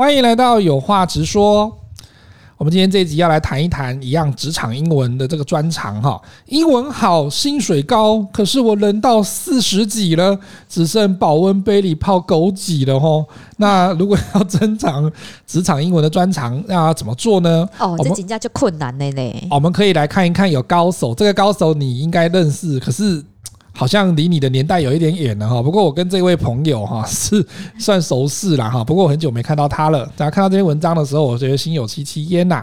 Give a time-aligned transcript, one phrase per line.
[0.00, 1.70] 欢迎来到有话直说。
[2.56, 6.18] 我们今天这一集要来谈一谈一样职场英文的这个专长哈。
[6.46, 13.22] 英文好，薪水高，可是我人到四十几了，只剩保温杯里泡枸杞了哈。
[13.58, 15.12] 那如果要增长
[15.46, 17.68] 职场英文的专长，那要怎么做呢？
[17.78, 19.46] 哦，这评价就困难了嘞。
[19.50, 23.22] 我们可以来看一看有高手，这个高手你应该认识，可是。
[23.80, 27.42] 好像离你的年代有一点远了哈，不过我跟这位朋友哈 是
[27.78, 30.04] 算熟识了哈，不过我很久没看到他了。
[30.18, 32.62] 大家看到这篇文章的时候，我觉得心有戚戚焉呐。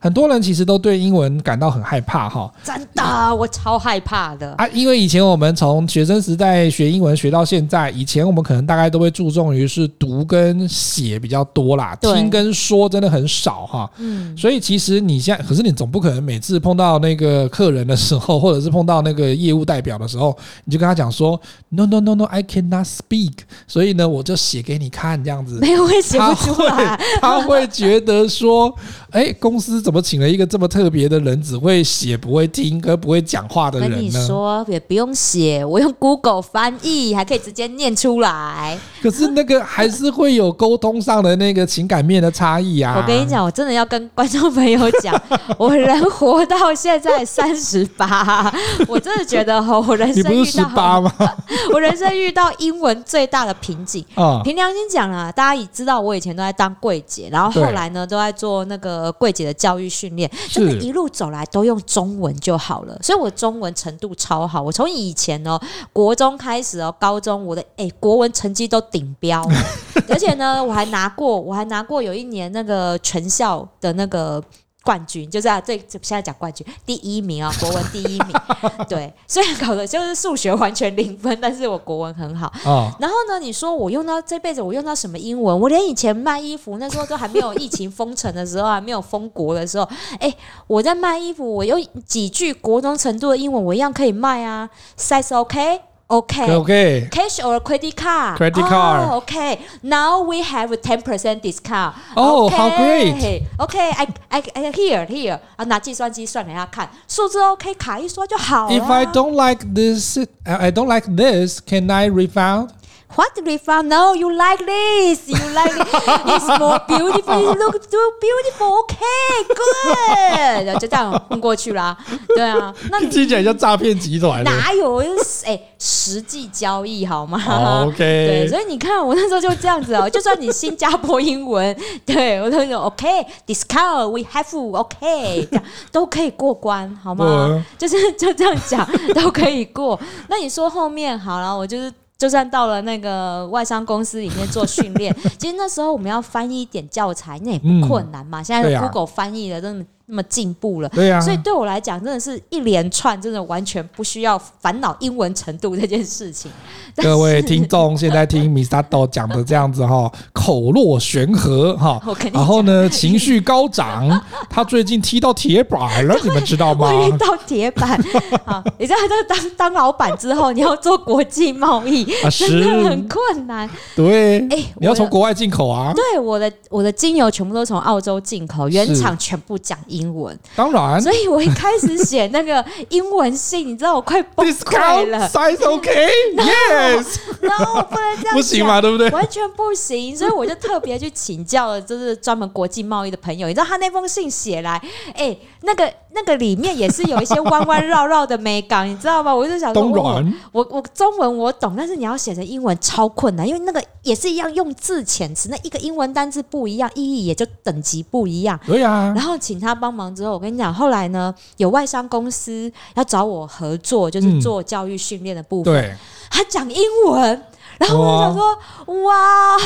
[0.00, 4.64] 很多人其实都对英文感到很害怕哈，真的，我超害怕的啊！
[4.68, 13.90] 因为以前我们从学生时代学英文学到现在，以前我们可能大概都会注重于是读跟写比较多啦，听跟说真的很少哈。
[13.96, 28.72] 嗯，所以其实你现在，可是你总不可能每次碰到那个客人的时候，或者是碰到那个业务代表的时候，你就跟他讲说 “No no no no，I cannot speak”，所以呢，我就写给你看这样子，没有会写不出来，他会，他会觉得说，
[29.10, 29.82] 哎，公司。
[29.88, 33.96] 怎么请了一个这么特别的人，只会写不会听，和不会讲话的人呢？
[33.96, 38.78] 跟你说也不用写，我用 Google 翻译，还可以直接念出来。
[39.00, 42.96] 可是那个还是会有沟通上的那个情感面的差异啊！
[42.98, 45.18] 我跟你讲，我真的要跟观众朋友讲，
[45.56, 48.54] 我人活到现在三十八，
[48.86, 51.10] 我真的觉得哈，我人生遇到八吗？
[51.72, 54.42] 我人生遇到英文最大的瓶颈 啊！
[54.44, 59.77] 凭良心讲啊，大家也知道，我以前都在当柜姐，然后后来呢，都在做那个柜姐的教。
[59.78, 64.60] 教育训练，真的，一路走来都用中文就好了，所以我中文程度超好。
[64.60, 65.56] 我从以前哦，
[65.92, 69.40] 国中开始哦，高中我的诶国文成绩都顶标，
[70.10, 74.42] 而且呢，我还拿过，我还拿过有一年那个全校的那个。
[74.88, 78.28] 冠军就是啊，对，现在讲冠军第一名啊，国文第一名。
[78.88, 82.50] 对，虽然考的就是数学完全零分，但是我国文很好。
[82.64, 82.90] 哦。
[82.98, 85.60] 然后呢，你说我用到这辈子我用到什么英文？
[85.60, 89.86] 我连以前卖衣服那时候都还没有疫情封城的时候，还没有封国的时候，
[90.20, 90.34] 哎，
[90.66, 94.70] 我在卖衣服，我用几句国中程度的英文，我一样可以卖啊。
[94.96, 95.82] Size OK。
[96.09, 96.51] Okay.
[96.51, 97.07] Okay.
[97.09, 98.37] Cash or credit card?
[98.37, 99.09] Credit card.
[99.09, 99.59] Oh, okay.
[99.81, 101.95] Now we have a ten percent discount.
[102.15, 103.47] Oh, how great.
[103.59, 105.39] Okay, I, I, I here, here.
[105.55, 108.75] 啊，拿计算机算给他看，数字 OK，卡一刷就好了。
[108.75, 111.59] If I don't like this, I don't like this.
[111.65, 112.69] Can I refund?
[113.16, 113.88] What refund?
[113.88, 115.28] No, you like this.
[115.28, 116.04] You like this.
[116.26, 117.50] It's more beautiful.
[117.50, 118.84] It looks too beautiful.
[118.84, 120.66] Okay, good.
[120.66, 121.96] 然后就这样混过去啦。
[122.36, 124.44] 对啊，那你听起来像诈骗集团。
[124.44, 125.02] 哪有？
[125.44, 127.96] 哎，实际交易好吗？Oh, OK。
[127.96, 130.08] 对，所以你看，我那时候就这样子哦。
[130.08, 133.26] 就算你新加坡英文，对我都说 OK。
[133.46, 137.64] Discount we have OK，这样都可以过关，好吗？
[137.78, 139.98] 就是就这样讲都可以过。
[140.28, 141.92] 那你说后面好了，我就是。
[142.18, 148.42] 就算到了那个外商公司里面做训练， 其实那时候我们要翻译一点教材，那也不困难嘛。
[148.42, 149.86] 现在 Google 翻译的真的。
[150.10, 156.50] 那么进步了，对呀，所以对我来讲，真的是一连串，真的完全不需要烦恼英文程度这件事情。
[156.96, 162.00] 各位听众，现在听 Misato 讲的这样子哈，口若悬河哈，
[162.32, 164.08] 然后呢，情绪高涨，
[164.48, 166.90] 他最近踢到铁板了，你们知道吗？
[166.90, 167.90] 踢到铁板
[168.46, 168.64] 啊！
[168.78, 173.68] 你知道，他当当老板之后，你要做国际贸易，真的很困难。
[173.94, 175.92] 对，哎，你要从国外进口啊？
[175.94, 179.97] 对，我的我的精油全部都从澳洲进口，原厂全部讲英。
[179.98, 185.28] 英文当然，所以我一开始写那个英文信，你知道我快 崩溃了。
[185.28, 189.10] Size OK，Yes， 然后我不能这样，不行嘛，对不对？
[189.10, 193.48] 完全不行，所以我就特别去请教了，就是专门国际贸易的朋友。
[193.48, 194.80] 你知道他那封信写来，
[195.14, 199.34] 哎，那个那个里面也是有一些弯弯绕绕的美感，你知道吗？
[199.34, 208.56] 我就想说， 我我，我中文我懂，但是你要写成英文超困难，因为那个也是一样用字遣词，那一个英文单字不一样，意义也就等级不一样。
[208.64, 209.88] 对呀，然后请他帮。
[209.88, 215.72] 帮忙之后，我跟你讲，后来呢，有外商公司要找我合作，就是做教育训练的部分。
[215.72, 215.96] 嗯、对，
[216.30, 217.42] 他讲英文，
[217.78, 219.56] 然后我就想说，哇，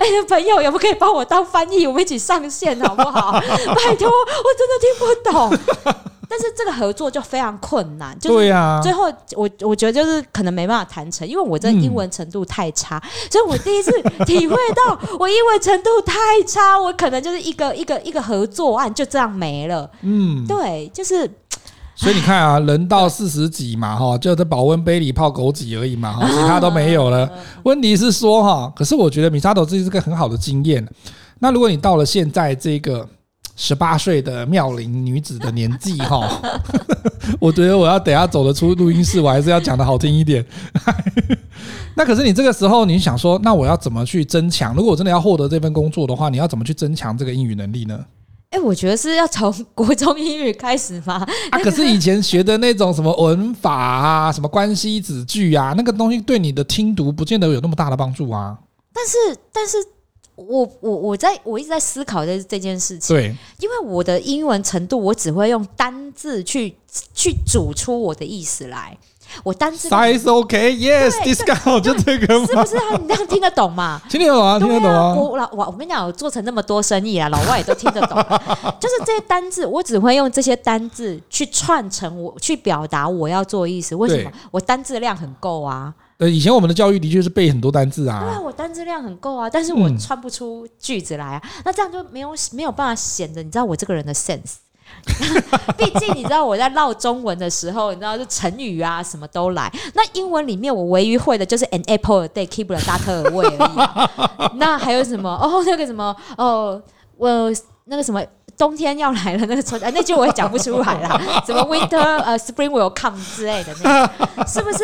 [0.00, 1.86] 哎呀，朋友，有没有可以帮我当翻译？
[1.86, 3.32] 我们一起上线 好不好？
[3.32, 5.58] 拜托，我真的听不懂。
[6.28, 9.04] 但是这个合作就非常困难，就是最后
[9.36, 13.00] 我我觉得就是可能没办法谈成，因为我这英文程度太差，
[13.30, 13.92] 所以我第一次
[14.26, 16.12] 体会到我英文程度太
[16.44, 19.88] 差，我可能就是一个一个一个合作案就这样没了。
[20.02, 21.30] 嗯，对，就是。
[21.96, 27.28] 所以你看啊，人到四十几嘛，哈，就在保温杯里泡枸杞而已嘛，哈，其他都没有了。
[27.64, 30.86] 问题是说哈，可是我觉得 Misato 这是个很好的经验。
[31.40, 33.08] 那如果你到了现在这个。
[33.58, 36.28] 十八岁的妙龄女子的年纪哈，
[37.40, 40.44] 我觉得我要等下走得出录音室，我还是要讲得好听一点。
[41.96, 44.74] 那可是你这个时候，你想说，那我要怎么去增强？
[44.74, 47.98] 如果我真的要获得这份工作的话，你要怎么去增强这个英语能力呢？
[48.56, 51.16] 哎、欸，我觉得是要从国中英语开始吗？
[51.50, 58.58] 啊，可是以前学的那种什么文法啊，什么关系子句啊，那个东西对你的听读不见得有那么大的帮助啊。
[58.94, 59.76] 但是，但是
[60.36, 63.14] 我我我在我一直在思考这这件事情。
[63.14, 66.74] 对，因为我的英文程度，我只会用单字去
[67.12, 68.96] 去组出我的意思来。
[69.44, 72.46] 我单字 size OK yes discount 就这个吗？
[72.46, 72.96] 是不是啊？
[73.00, 74.00] 你这样听得懂吗？
[74.08, 75.14] 听得懂啊，听得懂啊。
[75.14, 78.16] 我老我我跟你讲，我做成那么多生意啊，老外也都听得懂。
[78.80, 83.94] 就是这些单字，我只会用这些单字去串成我去表达我要做的意思。
[83.94, 84.30] 为什么？
[84.50, 85.92] 我单字量很够啊。
[86.18, 88.20] 呃，以前我们的教育的确是背很多单字啊。
[88.20, 91.42] 对啊，我单字量很够啊，但是我串不出句子来啊。
[91.64, 94.54] 那这样就没有没有办法显得你知道我这个人的 sense。
[95.78, 99.72] 毕竟你知道我在唠中文的时候，你知道就成语啊什么都来。
[99.94, 104.58] 那英文里面我唯一会的就是 an apple a day keep the doctor away 而已。
[104.58, 105.30] 那还有什么？
[105.30, 106.14] 哦，那个什么？
[106.36, 106.80] 哦，
[107.16, 107.28] 我
[107.84, 108.22] 那个什么？
[108.58, 111.42] 冬天要来了，那个春啊，那句我也讲不出来啦。
[111.46, 114.78] 什么 winter 呃 spring will come 之类的，那个是不是？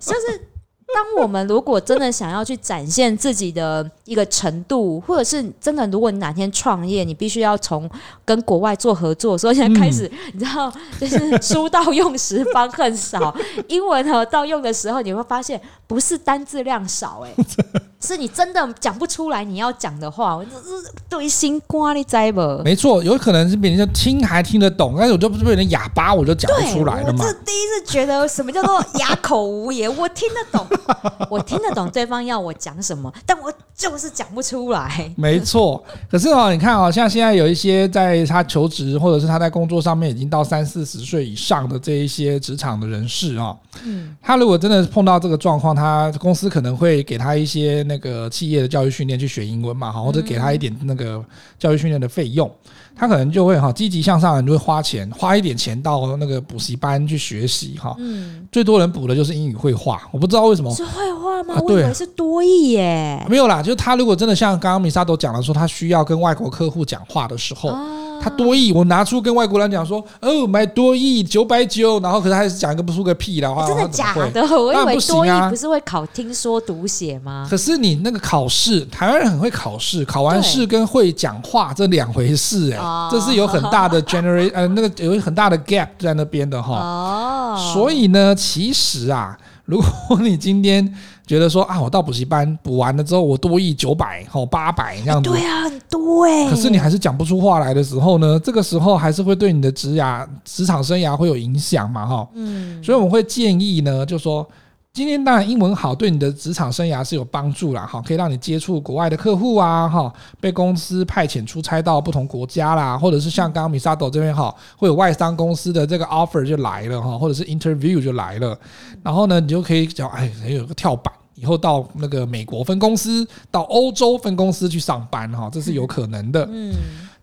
[0.00, 0.48] 就是。
[0.94, 7.88] 当我们如果真的想要去展现自己的一个程度，或者是真的，如果你哪天创业，你必须要从
[8.24, 13.34] 跟国外做合作，所以现在开始， 你知道，就是书到用时方恨少，
[13.68, 17.34] 英文和到用的时候，你会发现不是单字量少，哎，
[18.00, 22.62] 是你真的讲不出来你要讲的话，我就是对心瓜你知不？
[22.64, 27.24] 没错，有可能是别人听还听得懂，但是我就不是被人哑巴，我就讲不出来了嘛。
[27.26, 30.66] 我这第一次觉得什么叫做哑口无言，我听得懂。
[31.30, 35.10] 我听得懂对方要我讲什么，但我就是讲不出来。
[35.16, 51.24] 没错，可是哦，你看哦，像现在有一些在他求职或者是他在工作上面已经到三四十岁以上的这一些职场的人士啊，嗯，他如果真的碰到这个状况，他公司可能会给他一些那个企业的教育训练去学英文嘛，或者给他一点那个
[51.58, 52.50] 教育训练的费用。
[52.98, 57.94] 他可能就会哈积极向上，就会花钱花一点钱到那个补习班去学习哈。
[57.98, 60.74] 嗯，最多人补的就是英语绘画，我不知道为什么。
[60.74, 61.54] 是绘画吗？
[61.62, 63.24] 我以为是多义耶。
[63.30, 67.72] 没有啦，就是他如果真的像刚刚米萨都讲了，说他需要跟外国客户讲话的时候。
[68.20, 74.42] 他多益，我拿出跟外国人讲说，哦，买多益九百九，然后可是还是讲一个不出个屁的话，真的假的？
[74.58, 77.46] 我以为多益不是会考听说读写吗？
[77.48, 86.74] 可是你那个考试，台湾人很会考试，考完试跟会讲话这两回事哎，这是有很大的 generate 呃，那个有很大的 gap 在那边的哈。
[86.78, 90.94] 哦，所以呢，其实啊，如果你今天。
[91.28, 95.28] 觉得说啊，我到补习班补完了之后，我多一九百或八百这样子。
[95.28, 96.48] 对啊，很多哎。
[96.48, 102.26] 可是你还是讲不出话来的时候呢，这个时候还是会对你的职涯、职场生涯会有影响嘛，哈。
[102.32, 102.82] 嗯。
[102.82, 104.48] 所以我们会建议呢，就说
[104.92, 118.58] 今天当然英文好，对你的职场生涯是有帮助啦，哈，可以让你接触国外的客户啊，哈，被公司派遣出差到不同国家啦，或者是像刚刚米萨朵这边哈，会有外商公司的这个 offer 就来了哈，或者是 interview 就来了，
[119.02, 121.12] 然后呢，你就可以讲，哎，有个跳板。
[121.40, 126.44] 以后到那个美国分公司，到欧洲分公司去上班哈，这是有可能的。
[126.50, 126.74] 嗯，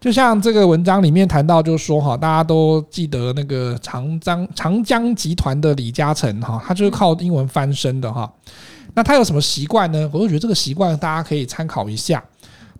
[0.06, 8.32] 就像这个文章里面谈到，就是说哈，大家都记得那个长江长江集团的李嘉诚哈，他就是靠英文翻身的哈。
[8.94, 10.08] 那他有什么习惯呢？
[10.14, 12.24] 我就觉得这个习惯大家可以参考一下。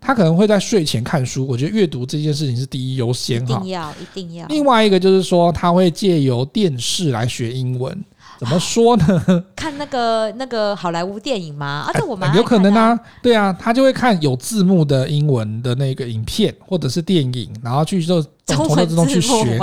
[0.00, 3.56] 他可能会在睡前看书，我觉得阅读这件事情是第一优先哈。
[3.56, 4.46] 一定要，一定要。
[4.46, 8.04] 另外一个就是说，他会借由电视来学英文。
[8.38, 9.22] 怎么说呢？
[9.56, 11.86] 看那个那个好莱坞电影吗？
[11.86, 19.58] 啊，这我们、啊、有可能啊，对啊，他就会看有字幕的英文的那个影片或者是电影，然后去就从头至中去学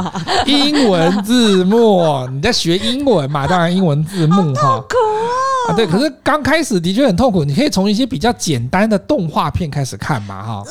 [0.47, 2.27] 英文字幕。
[2.31, 3.47] 你在学英文嘛？
[3.47, 4.61] 当然英文字幕哈。
[4.61, 4.95] 痛苦
[5.67, 5.69] 啊！
[5.69, 7.43] 啊，对，可是刚开始的确很痛苦。
[7.43, 10.63] 你可以从一些比较简单的动画片开始看嘛，哈。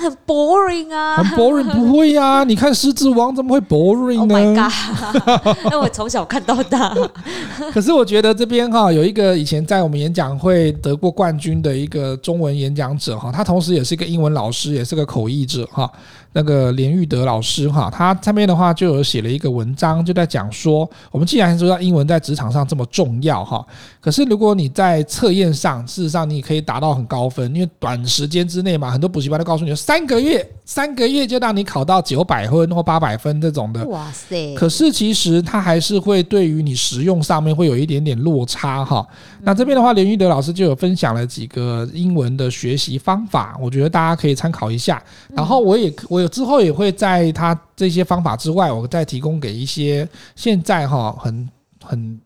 [0.00, 2.44] 很 boring 啊，很 boring 不会呀、啊？
[2.48, 5.56] 你看《狮子王》怎么会 boring 呢？Oh my god！
[5.70, 6.96] 那我从小看到大。
[7.72, 15.90] 可是我觉得这边哈有一个以前在我们演讲会得过冠军的一个中文演讲者哈，他同时也是一个英文老师，也是个口译者哈。
[16.32, 23.66] 那个连玉德老师哈，他上面的话就有写了一个文章，就在讲说，我们既然知道英文在职场上这么重要哈，
[24.00, 33.84] 可是如果你在测验上，事实上你可以达到很高分，因为短时间之内嘛，很多补习班都告诉你，三个月，三个月就让你考到九百分或八百分这种的。
[33.88, 34.54] 哇塞！
[34.54, 39.04] 可是其实它还是会对于你实用上面会有一点点落差哈。
[39.42, 45.02] 那这边的话，连玉德老师就有分享了几个英文的学习方法，我觉得大家可以参考一下。
[45.34, 46.19] 然后我也我。
[46.28, 51.48] 之后也会在他这些方法之外，我再提供给一些现在哈很
[51.82, 52.20] 很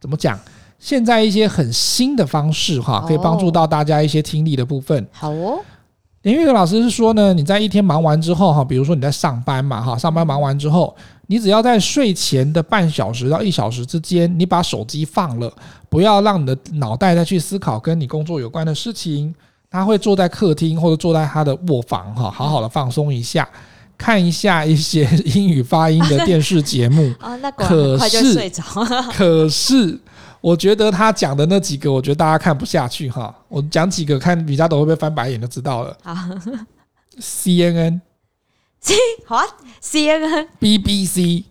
[0.00, 0.38] 怎么讲，
[0.78, 5.06] 现在一些很新的方式哈，可以帮助到大家一些听力的部分。
[5.12, 5.58] 好哦，
[6.22, 10.94] 林玉和老师是说呢，你在一天忙完之后哈，比如说你在上班嘛哈，上班忙完之后，
[11.26, 15.52] 你只要在睡前的半小时到一小时之间，你把手机放了，
[15.88, 19.34] 不要让你的脑袋再去思考跟你工作有关的事情。
[19.70, 23.48] 他会坐在客厅或者坐在他的卧房哈，好好的放松一下，
[23.96, 27.14] 看一下一些英语发音的电视节目。
[27.20, 28.62] 啊， 那很快就睡着。
[29.14, 29.96] 可是，
[30.40, 33.32] 我觉得他讲的那几个，我觉得大家看不下去哈。
[33.48, 35.96] 我讲几个，看比加朵会不会翻白眼就知道了。
[36.02, 36.14] 好
[37.20, 39.44] ，CNN，C 好啊
[39.80, 41.44] ，CNN，BBC，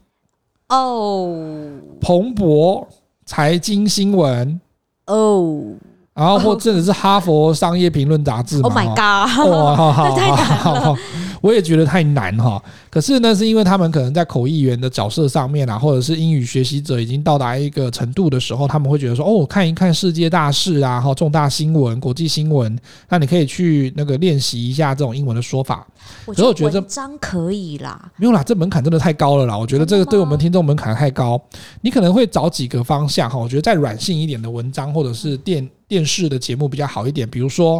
[0.68, 2.86] 哦，彭博
[3.26, 4.60] 财经新闻，
[5.06, 5.76] 哦。
[6.20, 9.50] 然后或者是哈佛商业评论杂志嘛？Oh my god！
[9.50, 10.96] 哇，好好好好，
[11.42, 12.62] 我也觉得太难哈。
[12.90, 22.78] 可是呢，是因为他们可能在口译员的角色上面啊，或者是英语学习者已经到达一个程度的时候，他们会觉得说：“哦，看一看世界大事啊，哈，重大新闻、国际新闻，
[23.10, 25.86] 那你可以去那个练习一下这种英文的说法。”
[26.26, 29.58] 我觉得文章可以啦，没有啦，这门槛真的太高了啦。
[29.58, 31.40] 我觉得这个对我们听众门槛太高。
[31.82, 37.78] 你可能会找几个方向哈，我觉得再软性一点的文章或者是电电视的节目比较好一点，比如说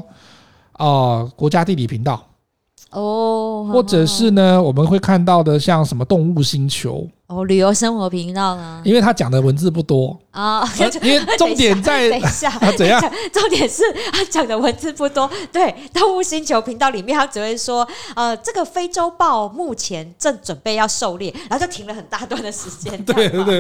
[0.74, 2.24] 啊、呃，国家地理频道
[2.92, 7.08] 哦，或者是呢，我们会看到的像什么动物星球。
[7.30, 8.82] 哦，旅游生活频道呢？
[8.84, 10.68] 因为他讲的文字不多啊，
[11.04, 13.00] 因为重点在等一下， 啊、怎样？
[13.32, 15.30] 重点是他讲的文字不多。
[15.52, 23.00] 对，动物星球频道里面，他只会说，呃，这个非洲豹目前正准备要狩猎，然后就停了很大段的时间。
[23.06, 23.60] 对对对，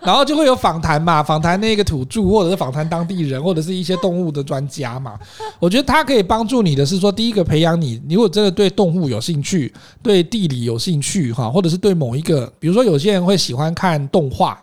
[0.00, 5.18] 然后就会有访谈嘛，访谈那个土著，或者是访谈当地人，或者是一些动物的专家嘛。
[5.58, 13.07] 我觉得他可以帮助你的是说，第一个培养你，你如果真的对动物有兴趣，对地理有兴趣哈，或者是对某一个，比如说有些。
[13.12, 14.58] 人会喜欢看动画，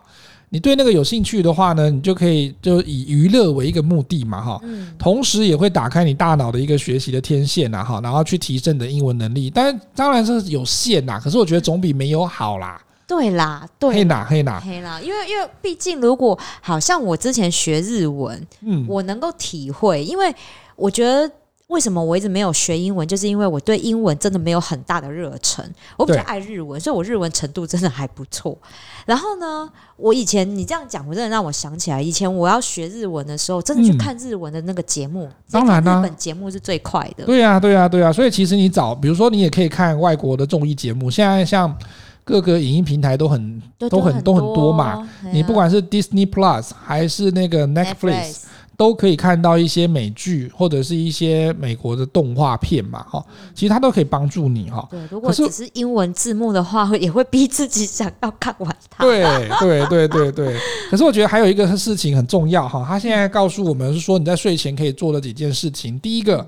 [0.48, 4.60] 你对那个有兴趣的话呢，你就可以就以娱乐为一个目的嘛，哈，
[4.98, 9.50] 同时也会打开你大脑的一个学习的天线呐，哈，然后去提升你的英文能力。
[9.50, 12.80] 但当然是有限呐，可是我觉得总比没有好啦。
[13.06, 20.34] 对啦，对，黑啦，黑啦，黑啦，因为因为毕竟如果好像我之前学日文，嗯，我能够体会，因为
[20.74, 21.30] 我觉得。
[21.68, 23.06] 为什么我一直没有学英文？
[23.06, 25.68] 就是因为我对英文真的没有很大的热忱。
[25.96, 28.56] 我比较爱日文，所以我日文程度真的还不错。
[29.04, 35.28] 然后呢，我以前你这样讲，我真的让我想起来，以前我要学日文的时候，真的去看日文的那个节目。
[35.50, 37.24] 当然啦，日本节目是最快的。
[37.24, 38.12] 对呀，对呀，对呀。
[38.12, 41.10] 所以其实你找，比如说你也可以看外国的综艺节目。
[41.10, 41.76] 现在像
[42.22, 45.08] 各个影音平台都很都很都很多嘛。
[45.32, 48.44] 你不管是 Disney Plus 还是那个 Netflix。
[48.76, 54.86] 都可以看到一些美剧或者是一些美国的动画片嘛，哈，其实它都可以帮助你哈。
[54.90, 59.02] 对，如果只是英文字幕的话，也会逼自己想要看完它。
[59.02, 59.22] 对，
[59.58, 60.60] 对，对，对，对。
[60.90, 65.98] 可是我觉得还有一个事情很重要哈，他现在告诉我们是说你在睡前可以做的几件事情。
[65.98, 66.46] 第一个，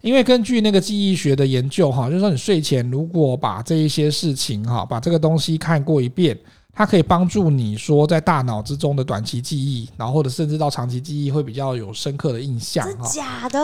[0.00, 6.36] 因为根据那个记忆学的研究哈，就是说你睡前如果把这一些事情哈，把这个东西看过一遍。
[6.78, 12.86] 它可以帮助你说在大脑之中的短期记忆，然后或者甚至到长期记忆会比较有深刻的印象。
[13.02, 13.58] 假的？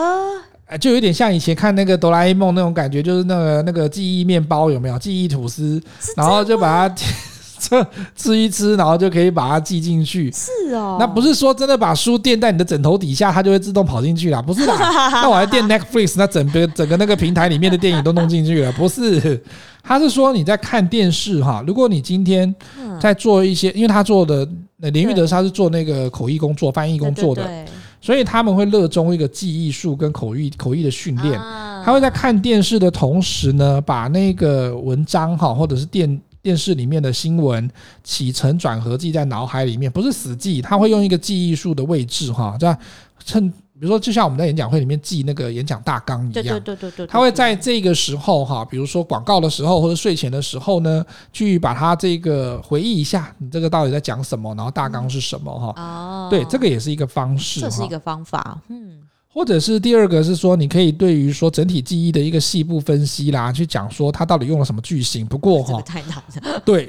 [0.65, 4.99] 哎，就有点像以前看那个哆啦 A 梦那种感觉，就是那个那个记忆面包有没有？
[4.99, 5.81] 记忆吐司，
[6.17, 6.95] 然后就把它
[7.57, 10.31] 吃吃一吃，然后就可以把它记进去。
[10.31, 14.41] 是哦，那不是说真的把书垫在你的枕头底下，它就会自动跑进去啦？
[14.41, 14.75] 不是啦，
[15.21, 19.41] 那我还垫 Netflix，那整个整个那个平台里面的电影都弄进去了，不是。
[19.87, 22.53] 他是说你在看电视哈，如果你今天
[22.99, 24.47] 在做一些，因为他做的
[24.77, 27.47] 林玉德他是做那个口译工作、翻译工作的，
[28.01, 31.39] 所以他们会热衷一个记忆术跟口译口译的训练。
[31.85, 37.67] 他会在看电视的同时呢，把那个文章哈或者是电电视里面的新闻
[38.03, 42.77] 起承转合记在脑海里面，不是死记，他会用一个记忆术的位置哈，这样
[43.25, 43.51] 趁。
[43.77, 55.73] 比如说，就像我们在演讲会里面记那个演讲大纲一样，对对对对对，他会在这个时候哈，比如说广告的时候或者睡前的时候呢，去把它这个回忆一下，你这个到底在讲什么，然后大纲是什么哈？
[55.75, 59.01] 哦，对，这个也是一个方式，这是一个方法，嗯。
[59.35, 65.25] 或者是第二个是说，你可以对于说整体记忆的一个细部分析啦，去讲说它到底用了什么句型。
[65.25, 66.23] 不过哈，太难了。
[66.63, 66.87] 对，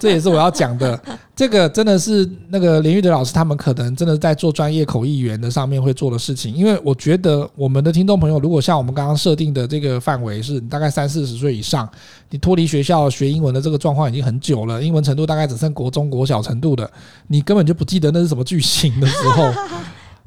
[0.00, 0.98] 这也是我要讲的。
[1.36, 6.54] 这个真的是那个连玉德老师他们可能真的在做专业口译员的上面会做的事情。
[6.54, 11.86] 因为我觉得我们的听众朋友，如果像我们刚刚设定的这个范围是大概三四十岁以上，
[12.30, 16.90] 你脱离学校学英文的这个状况已经很久了，英文程度大概只剩国中国小程度的，
[17.26, 19.52] 你根本就不记得那是什么句型的时候。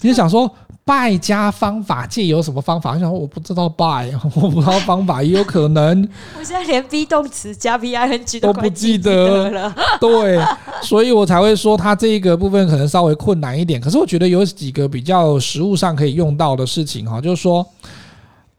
[0.02, 0.50] 你就想说。
[0.88, 2.92] buy 加方法借由什么方法？
[2.94, 6.02] 我想说我不知道 buy， 我不知道方法，也有可能。
[6.40, 9.76] 我现在连 be 动词加 v i n g 都不记得了。
[10.00, 10.42] 对，
[10.82, 13.82] 所以我才会说它这个部分可能稍微困难一点。
[13.82, 17.68] 可是我觉得有几个比较实务上可以用到的事情哈，就是说，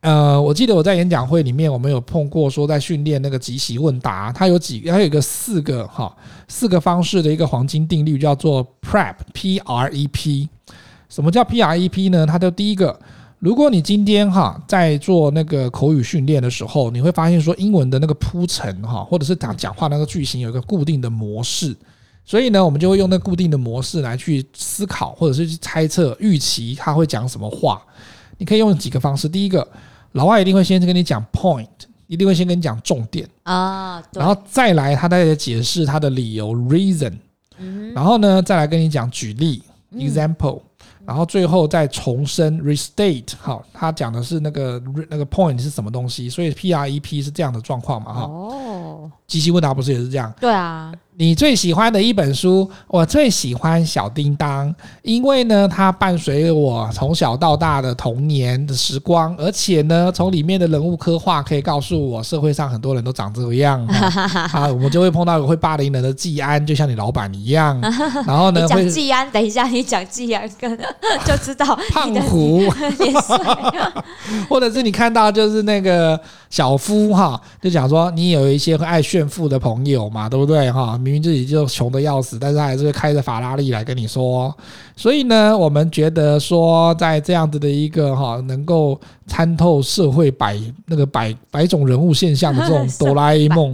[0.03, 6.15] 呃，我记得我在演讲会里面我们有碰过，说在训练那个即席问答，它有几，它有一个四个哈，
[6.47, 10.47] 四个方式的一个黄金定律，叫做 prep p r e p。
[11.09, 12.27] 什么叫 PREP 呢？
[12.27, 12.99] 它就第一个，
[13.39, 21.75] 如果你今天哈在做那个口语训练的时候，你会发现说英文的那个铺陈哈，或者是讲讲话那个句型有一个固定的模式，
[22.25, 27.83] 所以呢，我们就会用那固定的模式来去思考，或者是去猜测预期他会讲什么话。
[28.37, 29.67] 你可以用几个方式，第一个，
[30.13, 31.67] 老外一定会先跟你讲 point，
[32.07, 37.15] 一定会先跟你讲重点啊，然后再来他再解释他的理由 reason，
[37.95, 39.63] 然后呢再来跟你讲举例
[39.95, 40.61] example。
[41.09, 49.11] 然后最后再重申 restate，好，他讲的是那个那个 point 是什么东西，所以 PREP 是这样的状况嘛，哈。
[49.29, 50.33] 即席问答不是也是这样？
[50.41, 50.93] 对啊。
[51.21, 63.85] 你最喜欢的一本书，我最喜欢小叮当，因为呢，它伴随我从小到大的童年的时光，而且呢，从里面的人物刻画可以告诉我，社会上很多人都长这个样。
[64.53, 67.77] 啊，我们就会碰到一个会霸凌人的季安，就像你老板一样。
[68.25, 70.79] 然后呢，讲季安，等一下你讲季安，跟
[71.27, 72.63] 就知道 胖虎，
[74.49, 80.97] 或者是你看到就是那个小夫哈，就讲说你有一些会爱炫炫富的朋友嘛，对不对哈？
[80.97, 84.57] 明明自己就穷的要死，但是他还是会开着法拉利来跟你说。
[84.99, 93.73] 所以呢，我们觉得说，在这样子的一个哈，能够参透社会百那个百百种人物现象的这种 哆啦 A 梦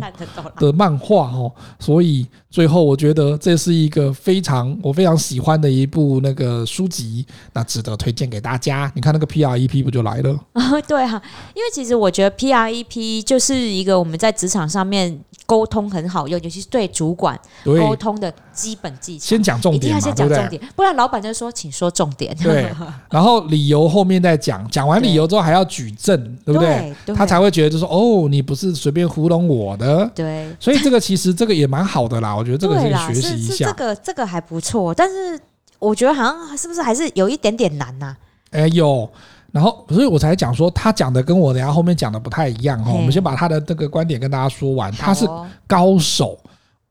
[0.58, 8.92] 的漫画哦，所以最后我觉得这是一个非常我非常喜欢的一部那个书籍，那值得推荐给大家。
[8.94, 10.38] 你看那个 PREP 不就来了？
[10.86, 11.22] 对啊，
[11.54, 15.18] 因为其实我觉得 PREP 就是一个我们在职场上面。
[15.46, 19.26] 沟通很好用，尤其是对主管沟通的基本技巧。
[19.26, 22.70] 先讲重点，一定要先讲重点，不然老板就说：“请说重点。”对，
[23.10, 26.94] 然后理由后面再讲，讲完理由之后还要举证，对不对？
[27.14, 33.66] 他才会觉得就是说：“哦，你不是随便糊弄我的。”对，所以这个其实这个也蛮好的啦，我觉得这个可以学习一下。
[33.66, 35.38] 这个这个还不错，但是
[35.78, 38.16] 我觉得好像是不是还是有一点点难呐？
[38.50, 39.10] 哎，有。
[39.52, 42.90] 然后，所以我才讲说，他讲的跟我等下后面讲的不太一样哈。
[42.92, 44.90] 我们先把他的这个观点跟大家说完。
[44.90, 45.24] 他是
[45.64, 46.36] 高手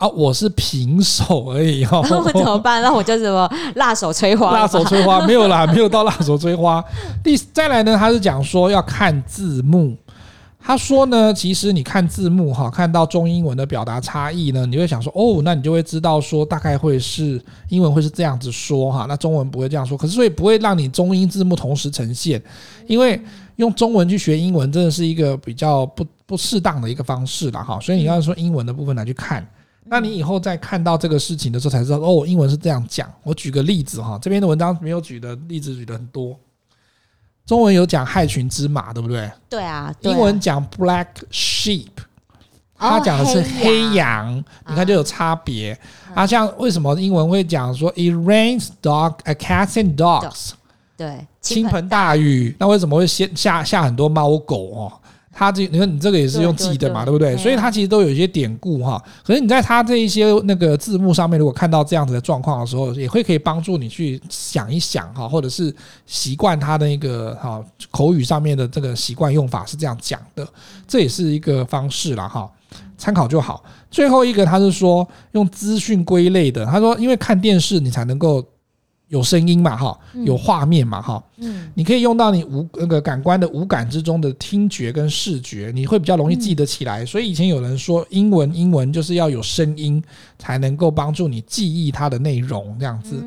[0.04, 2.02] 啊，我是平手而已哈。
[2.12, 2.82] 那我怎么办？
[2.82, 4.52] 那我就什么辣手摧花？
[4.52, 6.84] 辣手摧花 没有啦，没有到辣手摧花。
[7.24, 9.96] 第再来呢，他是讲说要看字幕。
[10.66, 19.98] 他说呢，其实你看字幕哈，看到中英文的表达差异呢，你会想说哦，那你就会知道说大概会是英文会是这样子说哈，那中文不会这样说。
[19.98, 22.42] 可是所以不会让你中英字幕同时呈现，
[22.88, 23.22] 因为
[23.56, 27.80] 用中文去学英文真的是一个比较不不适当的一个方式了哈。
[27.82, 29.46] 所以你要说英文的部分来去看，
[29.93, 33.08] 那你以后再看到这个事情的时候才知道哦，英文是这样讲。
[33.21, 36.36] 我举个例子哈，这边的文章没有举的例子举的很多。
[37.45, 39.32] 中文有讲害群之马，对不对？
[39.47, 39.93] 对啊。
[40.01, 41.89] 英文讲 black sheep，
[42.75, 45.79] 他讲的是黑羊，你看就有差别。
[46.15, 50.53] 啊，像为什么英文会讲说 it rains dog a cats and dogs？
[50.97, 54.93] 对，倾盆大雨，那为什么会先下下很多猫狗哦？
[55.34, 57.36] 他这你看你这个也是用记的嘛，对不对？
[57.36, 59.04] 所以它其实都有一些典故哈。
[59.26, 65.74] 可是你在它这一些那个字幕上面，如果看到这样子的状况的时候，也会可以帮助你去想一想哈，或者是
[66.06, 70.48] 习惯它的一个哈口语上面的这个习惯用法是这样讲的，
[70.88, 72.48] 这也是一个方式了哈，
[72.98, 73.63] 参考就好。
[73.89, 78.46] 最后一个他是说用资讯归类的，他说因为看电视你才能够。
[79.13, 79.95] 有声音嘛，哈，
[80.26, 87.06] 有画面嘛，哈，嗯，你可以用到你五那个感官的五感之中的听觉跟视觉，你会比较容易记得起来。
[87.06, 90.04] 所以以前有人说，英文英文就是要有声音
[90.39, 93.23] 才能够帮助你记忆它的内容这样子。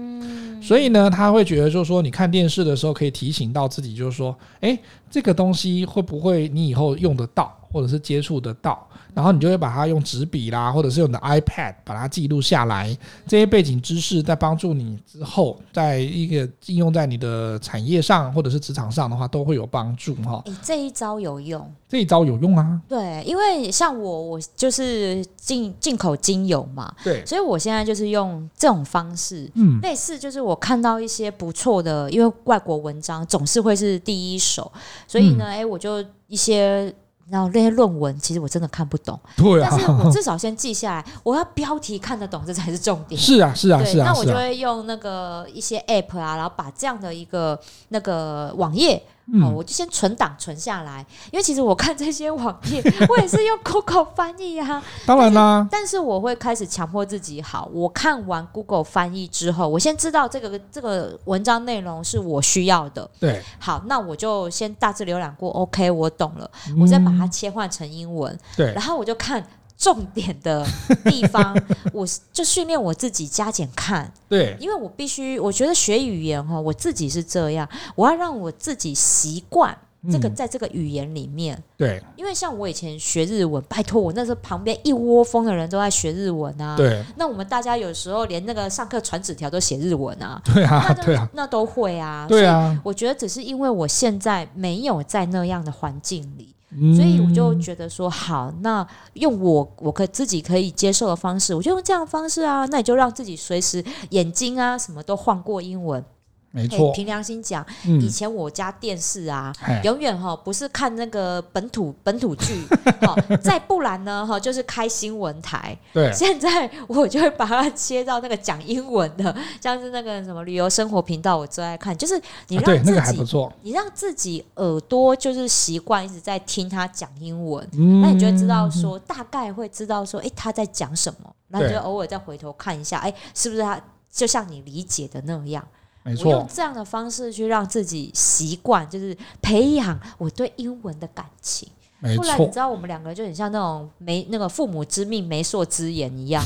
[0.61, 4.77] 所以呢，他会觉得就是说，你看电视的时候可以提醒到自己，就是说，诶，
[5.09, 8.89] 这个东西会不会你以后用得到，或者是接触得到？
[9.13, 20.43] 然后你就会把它用纸笔啦，或者是用你的 iPad 把它记录下来，这些背景知识在帮助你之后，在一个应用在你的产业上或者是职场上的话，都会有帮助哈。
[20.47, 22.81] 诶，这一招有用，这一招有用啊。
[22.89, 34.71] 对，因为像我，我就是进进口精油嘛，对，所以我现在就是用这种方式，嗯，类似就是我看到一些不错的，因为外国文章总是会是第一手，
[35.09, 36.95] 所以呢，诶，我就一些。
[37.29, 39.19] 然后那些论文，其实我真的看不懂。
[39.37, 43.21] 对啊，但是我至少先记下来，我要标题看得懂，这才是重点。
[43.21, 44.13] 是啊，是啊，是啊。
[44.13, 47.59] 那我就会用那个一些 app 啊，然后把这样的一个
[47.89, 49.03] 那个网页。
[49.33, 54.83] 嗯、哦，我就先存档存下来，因为其实我看这些网页， 我也是用 Google 翻译啊。
[55.05, 63.09] 当然啦，但是我会开始强迫自己，好，我看完 Google 翻译之后，我先知道这个这个文章内容是我需要的。
[63.19, 68.33] 对，好，那我就先大致浏览过，OK，我懂了，我再把它切换成英文。
[68.33, 69.45] 嗯、对，然后我就看。
[69.77, 70.67] 重点的
[71.05, 71.55] 地方，
[71.93, 74.11] 我就训练我自己加减看。
[74.29, 79.77] 对，因为我必须，我觉得学语言哈，我自己是这样，我要让我自己习惯
[80.11, 81.63] 这个在这个语言里面。
[81.77, 86.77] 对，因为像我以前学日文，拜托我那时候旁边一窝蜂的人都在学日文啊。
[86.77, 90.41] 对，那我们大家有时候连那个上课传纸条都写日文啊。
[90.45, 92.27] 对啊，对啊，那都会啊。
[92.29, 96.55] 对啊，我觉得只是因为我现在没有在那样的环境里。
[96.95, 102.67] 所以我就觉得说好，那用我我可自己可以接受的方式，我就用这样的方式啊。
[102.67, 106.05] 那你就让自己随时眼睛啊什么都换过英文。
[106.51, 109.53] 没错，凭良心讲，以前我家电视啊，
[109.85, 112.65] 永远哈不是看那个本土 本土剧，
[113.03, 115.77] 哈，再不然呢哈就是开新闻台。
[115.93, 121.97] 对，现在我就会把它切到那个讲英文的， 像是那个什么旅游生活频道，我最爱看。
[121.97, 127.69] 就是你让自己，你让自己耳朵就是习惯一直在听他讲英文，
[128.03, 133.79] 那你就会知道说，大概会知道说，哎，他在讲什么，然后你就偶尔再回头看一下，哎，是不是他
[134.11, 135.63] 就像你理解的那样。
[136.07, 141.69] 没错，我用这样的方式去让自己习惯，就是培养我对英文的感情。
[141.99, 146.45] 没错，不然你知道我们两个就很像那种没那个父母之命媒妁之言一样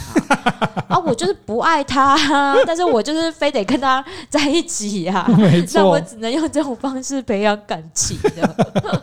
[0.86, 0.86] 啊！
[0.88, 2.16] 啊，我就是不爱他，
[2.64, 5.28] 但是我就是非得跟他在一起呀、啊。
[5.36, 8.56] 没错，那我只能用这种方式培养感情的。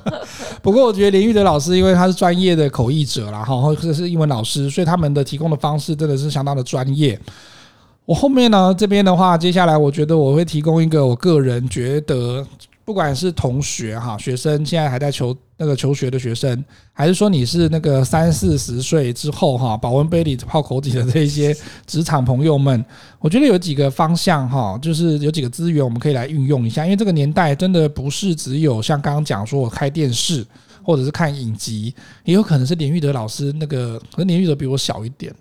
[0.63, 7.19] 不过我觉得林玉德老师，因为他是专业的口译者啦，哈，或者是英文老师，所以他们的提供的方式真的是相当的专业。
[8.07, 12.41] 我后面呢，这边的话，接下来我觉得我会提供一个我个人觉得，
[12.85, 21.53] 不管是同学哈，学生现在还在求那个求学的学生，还是说你是那个三四十岁之后哈，保温杯里泡枸杞的这一些
[21.85, 22.81] 职场朋友们，
[23.19, 30.47] 我觉得有几个方向哈，就是有几个资源我们可以来运用一下，因为这个年代真的不是只有像刚刚讲说我开电视
[30.81, 31.93] 或者是看影集，
[32.23, 35.35] 也有可能是连玉德老师那个，可能连玉德比我小一点。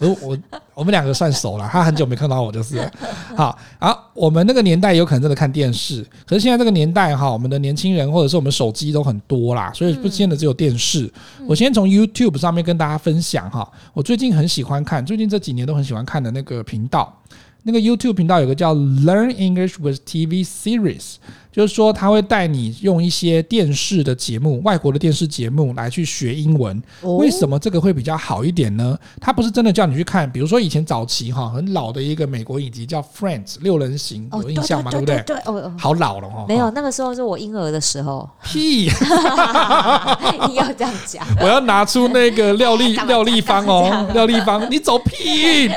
[0.00, 0.38] 我我
[0.74, 2.90] 我们两个算熟了，他很久没看到我就是了。
[3.36, 11.10] 好，好，我们那个年代有可能真的看电视，可是现在这个年代哈，我们的年轻人或者是我们手机都很多啦，所以不见得只有电视。
[11.46, 17.14] 我先从 YouTube 上面跟大家分享哈，我最近很喜欢看，最近这几年都很喜欢看的那个频道。
[17.62, 21.16] 那个 YouTube 频道有个叫 Learn English with TV Series，
[21.52, 26.80] 就是说他会带你用一些电视的节目，外国的电视节目来去学英文。
[27.18, 28.96] 为什么这个会比较好一点呢？
[29.20, 34.90] 他不是真的叫你去看，比如说以前早期哈很老的一个美国影集叫 Friends 六人行，有印象吗？
[34.90, 35.22] 对不对？
[35.26, 36.44] 对哦，好老了哈。
[36.48, 38.28] 没有，那个时候是我婴儿的时候。
[38.44, 38.90] 屁，
[40.48, 41.26] 你要这样讲。
[41.40, 45.70] 我要拿出那个廖丽 廖丽芳哦，廖丽芳，你走屁。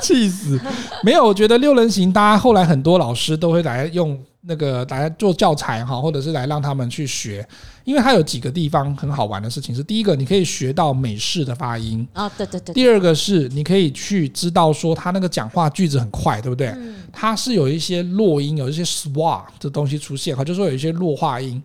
[0.00, 0.58] 气死！
[1.02, 7.46] 没有，我觉得六人行，大家后来很多老师都会来用那个来做教材哈，或者是来让他们去学，
[7.84, 16.74] 因为它有几个地方很好玩的事情是：第一个，你可以学到美式的发音啊，对对对；第二个是你可以去知道说他那个讲话句子很快，对不对？
[17.12, 21.62] 它是有一些落音，有一些 schwa 的东西出现哈，就是说有一些弱化音。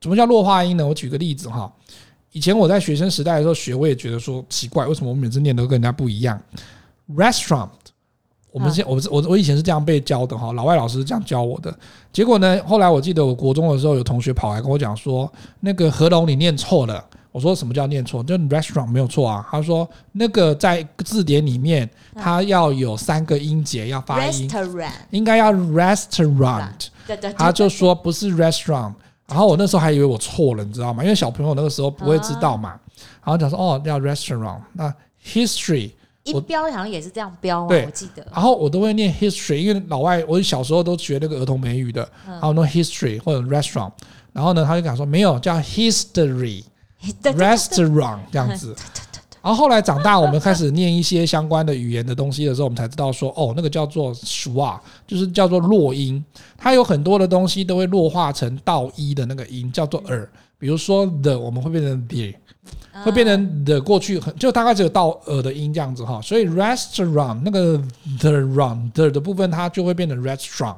[0.00, 0.86] 什么叫弱化音呢？
[0.86, 1.70] 我举个例子哈，
[2.32, 6.40] 以前我在学生时代的时候学，我也觉得说奇怪，为什么我每次念都跟人家不一样
[7.14, 7.68] ？Restaurant，
[8.52, 11.72] 我们现我我我以前是这样被教的哈，老外老师是这样教我的。
[12.12, 17.04] 结果呢，后来我记得我国中的时候，有同学跑来跟我讲说，那个合龙你念错了。
[17.30, 18.24] 我说什么叫念错？
[18.24, 19.46] 就 restaurant 没有错啊。
[19.48, 24.50] 他说那个在字典里面，它要有三个音节要发音，
[25.10, 26.88] 应该要 restaurant。
[27.36, 28.92] 他就说不是 restaurant。
[29.28, 31.04] 然后我那时候还以为我错了，你知道吗？
[31.04, 32.70] 因为小朋友那个时候不会知道嘛。
[33.22, 34.58] 然后讲说哦，叫 restaurant。
[34.72, 34.92] 那
[35.24, 35.92] history。
[36.24, 38.26] 一标好像也是这样标啊，对，我记得。
[38.32, 43.92] 然后我都会念 history，因为老外我小时候都学那个儿童美语的，然后弄 history 或者 restaurant，
[44.32, 46.62] 然后呢他就讲说没有叫 history
[47.22, 48.76] restaurant 这样子。
[49.42, 56.22] 然后后来长大，我们开始念一些相关的语言的东西的时候，我们才知道说哦，那个叫做 schwa，就是叫做弱音，
[56.58, 60.30] 它有很多的东西都会弱化成倒一的那个音，叫做耳。
[60.60, 62.38] 比如说 the，我们会变成 the。
[63.04, 67.80] 会变成的过去很就大概只有到呃的音这样子哈，所以 restaurant 那个
[68.18, 70.76] the run the 的部分它就会变成 restaurant，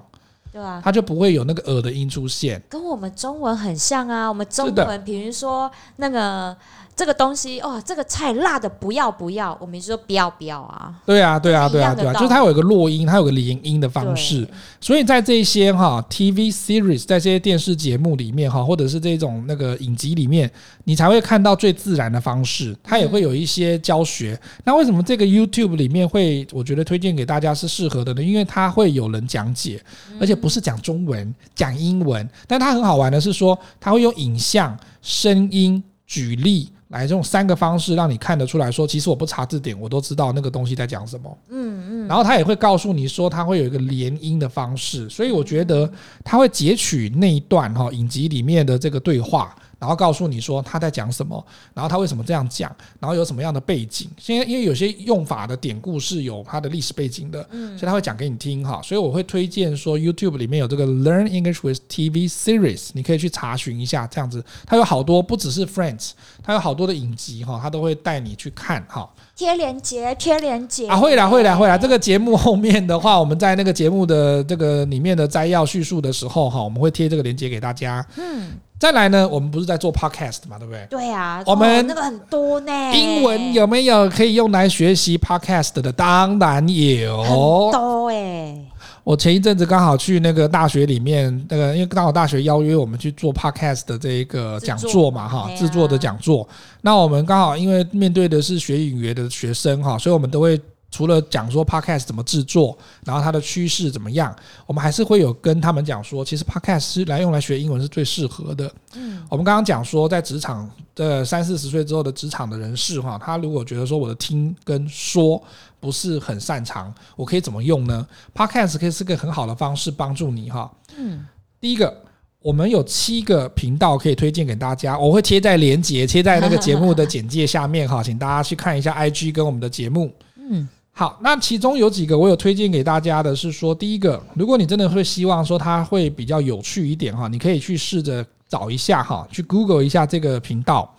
[0.53, 2.63] 对啊，它就不会有那个呃的音出现。
[2.69, 6.57] 跟我们中文很像啊，我们中文比如说那个。
[6.95, 10.95] 这个东西哦，这个菜辣的不要不要，我们就说不要不要啊。
[11.07, 14.47] 对啊，对啊，对啊，对啊，就是它有一个落音，它有个连音的方式。
[14.79, 20.51] 所以在这些哈 TV series，在这些电视节目里面哈，或者是这种那个影集里面，
[20.85, 22.77] 你才会看到最自然的方式。
[22.83, 24.39] 它也会有一些教学。
[24.43, 28.23] 嗯、那为什么这个 YouTube 里面会，我觉得推荐给大家是适合的呢？
[28.23, 29.83] 因为它会有人讲解，
[30.21, 32.29] 而且不是讲中文，讲英文。
[32.47, 36.71] 但它很好玩的是说，它会用影像、声音举例。
[36.93, 41.39] 来，这种三个方式让你看得出来说，其实我不查字典，我都知道那个东西在讲什么。
[41.49, 42.07] 嗯嗯。
[42.07, 45.91] 然后他也会告诉你说，他会有一个联音的方式，所以我觉得
[46.23, 49.55] 他会截取那一段哈影集里面的这个对话。
[49.83, 54.09] 然后告诉你说他在讲什么，然后他为什么这样讲，然后有什么样的背景。
[54.17, 58.81] 现在因为有些用法的典故是有它的历史背景的，嗯，所以他会讲给你听哈。
[58.81, 64.07] 所以我会推荐说 YouTube 里面有这个 Learn English with TV Series，你可以去查询一下。
[64.07, 66.13] 这样子，它有好多不只是 Friends，
[66.45, 69.13] 它有好多的影集哈，它都会带你去看哈。
[69.35, 71.77] 贴连接，贴连接啊，会啦会啦会啦。
[71.77, 78.07] 这个节目后面的话，我们在那个节目的这个里面的摘要叙述的时候哈，我们会贴这个连接给大家。
[78.17, 78.53] 嗯。
[78.83, 80.85] 再来呢，我们不是在做 podcast 嘛，对不对？
[80.91, 82.73] 对啊，我们那个很多呢。
[82.93, 85.93] 英文有没有可以用来学习 podcast 的？
[85.93, 88.59] 当然有，很多哎。
[89.05, 96.49] 我前一阵子刚好去那个大学里面，那个因为刚好大学邀约我们去做 podcast 的这一个讲座嘛，哈，制作的讲座。
[96.81, 100.61] 那我们刚好因为面对的是学语言的学生哈，所以我们都会。
[100.93, 104.33] 除了讲说 podcast 怎么制作，然后它的趋势怎么样，
[104.67, 108.71] 我们还是会有跟他们讲说，其实 podcast 是来用来学英文是最适合的。
[108.95, 115.43] 嗯，我们刚刚讲说，在职场的三四十岁之后的职场的人士哈，他如果觉得说我的听跟说
[115.81, 120.71] 不是很擅长，我可以怎么用呢？podcast 可以是个很好的方式帮助你哈。
[120.95, 121.25] 嗯，
[121.59, 122.05] 第一个，
[122.41, 130.13] 我们有七个频道可以推荐给大家，我会贴在连接，贴在那个节目的简介下面哈， 请大家去看一下 IG 跟我们的节目。
[130.37, 130.69] 嗯。
[130.95, 140.95] 好，那其中有几个我有推荐给大家的是说，第一个，如果你真的会希望说它会比较有趣一点哈，你可以去试着找一下哈，去 Google 一下这个频道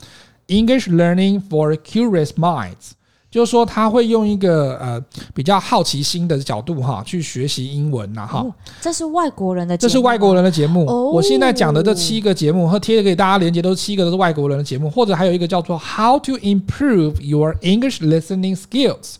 [0.47, 2.93] ，English Learning for Curious Minds，
[3.29, 4.99] 就是说他会用一个呃
[5.31, 8.43] 比较好奇心的角度哈去学习英文呐哈。
[8.81, 10.85] 这是外国人的节目，这是外国人的节目。
[11.13, 19.17] 我现在讲的这七个节目和贴给大家连接都是七个都是外国人的节目，或者还有一个叫做 How to Improve Your English Listening Skills。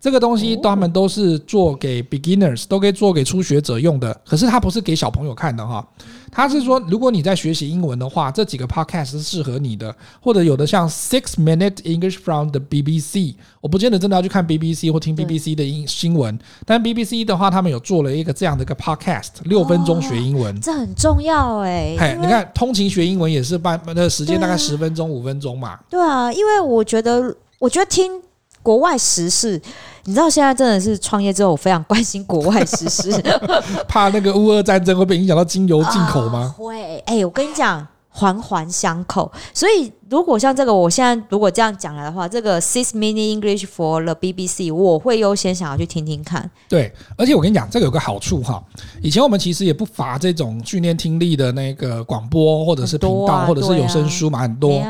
[0.00, 4.18] 这个东西他们都是做给 beginners，都可以做给初学者用的。
[4.24, 5.84] 可是它不是给小朋友看的哈，
[6.30, 9.94] 它是说如果你在学习英文的话，这几个 podcast 是适合你的。
[10.20, 21.96] 或者有的像 Six Minute English from the BBC，我不见得真的要去看 BBC 或听 BBC 的英新闻，但 BBC 的话，他们有做了一个这样的一个 podcast，六分钟学英文，这很重要哎。
[21.98, 25.76] 嘿，你看通勤学英文也是半那时间大概十分钟五分钟嘛。
[25.90, 28.22] 对啊，因为我觉得，我觉得听。
[28.62, 29.60] 国外时事，
[30.04, 33.10] 你知道现在真的是创业之后，我非常关心国外时事，
[33.88, 36.54] 怕那个乌俄战争会被影响到精油进口吗？
[36.58, 37.86] 呃、会，哎、欸，我跟你讲。
[38.10, 46.50] 环环相扣，所以如果像这个，我现在如果这样讲来的话，这个 Six Minute English for the BBC，我会优先想要去听听看。
[46.68, 48.60] 对，而且我跟你讲，这个有个好处哈。
[49.00, 54.82] 以前我们其实也不乏这种训练听力的那个广播，或者是频道，或者是有声书嘛，很多。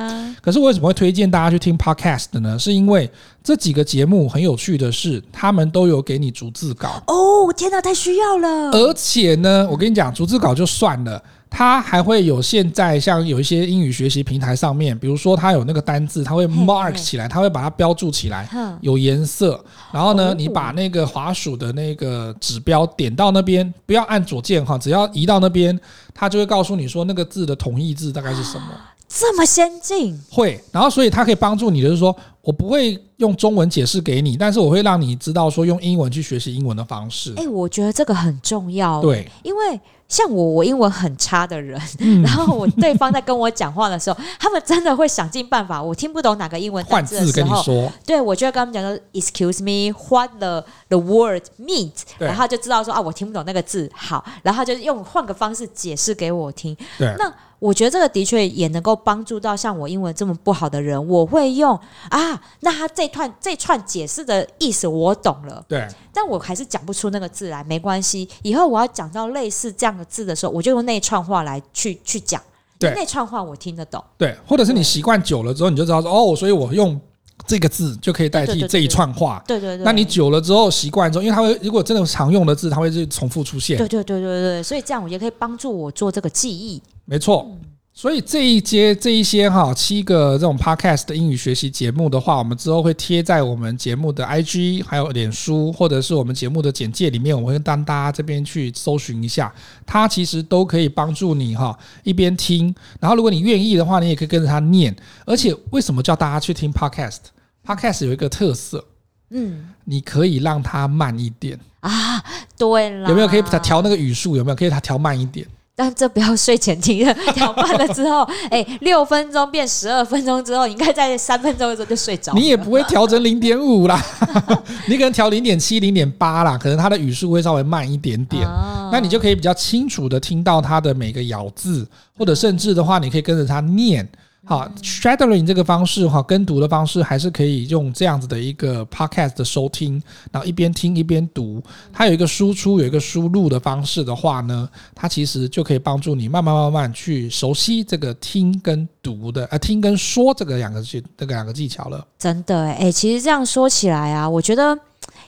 [0.49, 2.59] 可是我为什么会推荐大家去听 Podcast 的呢？
[2.59, 3.11] 是因为
[3.45, 7.03] 这几个节目很有趣的是，他们都有给你逐字稿。
[7.07, 8.71] 哦，天哪，太需要了！
[8.71, 11.23] 而且呢，我跟你讲，逐字稿就算了。
[11.51, 18.49] 它还会有现在像有一些英语学习平台上面，比如说它有那个单字，它会 mark 起来，它会把它标注起来，
[18.81, 19.63] 有颜色。
[19.93, 25.79] 然后呢，你把那个滑鼠的那个指标点到那边，不要按左键哈，只要移到那边，
[26.15, 28.69] 它就会告诉你说那个字的同义字大概是什么。
[29.09, 30.21] 这么先进？
[30.31, 30.63] 会。
[30.71, 37.33] 然后所以它可以帮助你，就是说我不会用中文解释给你，但是我会让你知道说用英文去学习英文的方式。
[37.37, 39.01] 哎，我觉得这个很重要。
[39.01, 39.81] 对，因为。
[40.09, 45.83] 像我，我英文很差的人，嗯、然后我对方在跟我讲话的时候，他们真的会想尽办法。
[45.83, 53.91] 我听不懂哪个英文单字的时候，对，我就会跟他们讲说：“Excuse me, what the the word means？” 然后就知道说啊，我听不懂那个字。
[53.95, 56.75] 好，然后就用换个方式解释给我听。
[56.97, 57.31] 对，那。
[57.59, 60.99] 我觉得这个的确也能够帮助到像我英文这么不好的人。
[61.09, 67.65] 我会用啊，那他这串这串解释的意思我懂了，对，但我还是讲不出那个字来。
[67.65, 72.41] 没关系，以后我要讲到类似这样的字的时候，我就用那串话来去去讲。
[72.79, 74.03] 对，那串话我听得懂。
[74.17, 76.99] 对，或者是你习惯久了之后，你就知道说哦，所以我用
[77.47, 79.43] 这个字就可以代替这一串话。
[79.47, 79.85] 对对对。
[79.85, 83.77] 那你久了之后习惯之后，因为它会如果真的常用的字，它会是重复出现。
[83.77, 84.63] 对对对对对。
[84.63, 86.81] 所以这样我也可以帮助我做这个记忆。
[87.09, 87.47] 没错。
[87.49, 87.55] 嗯
[87.99, 99.53] 所以这一节这一些哈七个这种 podcast 的英语学习节目的话，我们之后会贴在我们节目的 IG 还有脸书，或者是我们节目的简介里面，我会让大家这边去搜寻一下，
[99.85, 104.95] 它其实都可以帮助你哈一边听，然后如果你愿意的话，你也可以跟着它念。
[105.27, 108.85] 而且为什么叫大家去听 podcast？podcast 有一个特色，
[109.31, 112.23] 嗯，你可以让它慢一点啊。
[112.57, 114.37] 对了，有没有可以调那个语速？
[114.37, 115.45] 有没有可以它调慢一点？
[115.79, 122.33] 但这不要睡前听了， 调慢了之后， 哎，六分钟变十二分钟之后，你应该在三分钟的时候就睡着。
[122.33, 124.05] 你也不会调成零点五啦，
[124.89, 131.87] 你可能调零点七、零点八啦，可能它的语速会稍微慢一点点，哦、那你就可以比较清楚的听到它的每个咬字，
[132.19, 134.05] 或者甚至的话，你可以跟着它念。
[134.45, 152.07] 好，shadowing 这个方式哈，跟读的方式还是可以用这样子的一个 podcast 的收听，然后一边听一边读，它有一个输出有一个输入的方式的话呢，它其实就可以帮助你慢慢慢慢去熟悉这个听跟读的，呃，听跟说这个两个技这个两个技巧了。
[152.19, 154.79] 真的哎、欸，其实这样说起来啊，我觉得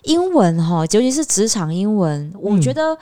[0.05, 2.97] 英文哈，尤其是职场英文，我觉得。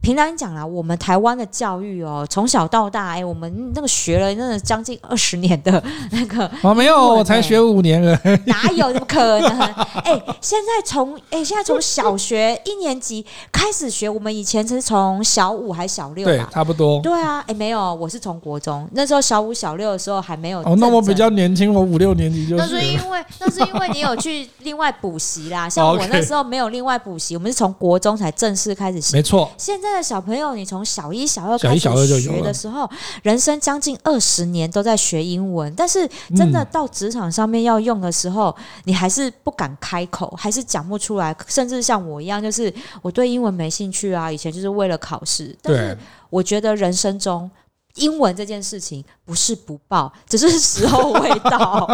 [0.00, 5.82] 平常讲啦，我们台湾的教育哦，从小到大，哎，我们那个学了那个将近二十年的
[6.12, 8.92] 那个， 哦，没有，我才学五年了， 哪有？
[8.92, 9.60] 怎么可能？
[10.04, 16.24] 哎，现在从哎，现在从小学一年级开始学，我们以前是从小五还是小六？
[16.24, 17.00] 对，差不多。
[17.02, 20.60] 对啊，哎，没有，我是从国中，那时候小五小六的时候还没有。
[20.60, 22.56] 哦，那我比较年轻，我五六年级就。
[22.56, 29.16] 那是因为那是因为你有去另外补习啦，像我那时候没有另外补习，我们是从国中才正式开始学。
[29.16, 29.87] 没错，现在。
[29.88, 31.80] 现在的小朋友，你从小一、小二开始
[32.20, 32.88] 学的时候，
[33.22, 45.56] 人生将近二十年都在学英文，但是真的到职场上面要用的时候，你还是不敢开口，还是讲不出来，甚至像我一样，就是我对英文没兴趣啊，以前就是为了考试。
[45.62, 45.96] 但是
[46.28, 47.50] 我觉得人生中。
[47.98, 51.86] 英文这件事情不是不报，只是时候未到。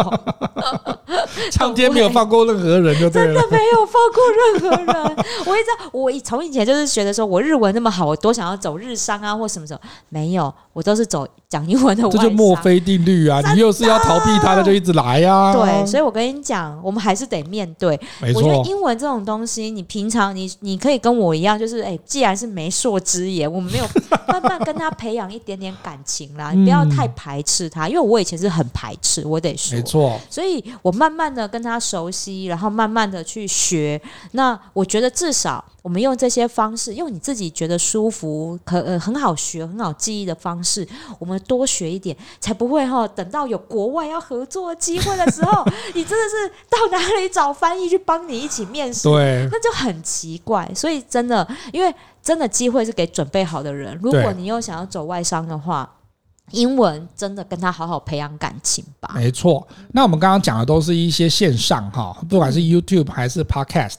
[1.51, 3.41] 上天没有放过任何人，就对了。
[3.41, 5.25] 真的没有放过任何人。
[5.45, 9.79] 我一直我从以前就是觉得说，我日文那么好，我多想要走日商啊，或什么什么。
[10.09, 12.07] 没有，我都是走讲英文的。
[12.09, 13.41] 这就墨菲定律啊！
[13.53, 15.53] 你又是要逃避他的，就一直来啊。
[15.53, 17.99] 对，所以我跟你讲，我们还是得面对。
[18.21, 18.41] 没错。
[18.41, 23.85] 我觉得英文这种东西，你平常你你可以跟我一样，就是哎，既然是媒妁之言，我们没有
[24.27, 25.94] 慢慢跟他培养一点点感。
[25.95, 30.19] 感情啦，你不要太排斥他，因为我以前是很排斥，我得说，没错。
[30.29, 34.01] 所以我慢慢的跟他熟悉，然后慢慢的去学。
[34.31, 40.87] 那我觉得至少我们用这些方式，用你自己觉得舒服、可呃很好学、很好记忆的方式，
[41.19, 43.07] 我们多学一点，才不会哈。
[43.09, 49.03] 等到有国外要合作机会的时候， 你真的是到哪里找翻译去帮你一起面试？
[49.03, 50.67] 对，那就很奇怪。
[50.73, 51.93] 所以真的，因为。
[52.25, 53.95] 真的机会是给准备好的人。
[54.01, 55.87] 如果你又想要走外商的话，
[56.51, 59.11] 英文真的跟他好好培养感情吧。
[59.15, 59.67] 没错。
[59.91, 63.95] 那我们刚刚讲的都是一些线上哈，不管是 YouTube 还是 Podcast，